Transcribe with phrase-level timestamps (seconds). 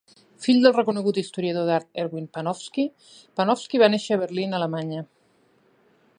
[0.43, 2.87] Fill del reconegut historiador d'art Erwin Panofsky,
[3.41, 5.07] Panofsky va néixer a Berlín, Alemanya.